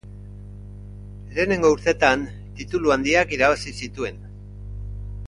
Lehenengo 1.35 1.71
urteetan 1.75 2.25
titulu 2.63 2.95
handiak 2.97 3.37
irabaz 3.39 3.59
zituen. 3.83 4.19